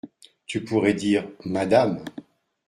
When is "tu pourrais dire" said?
0.47-1.27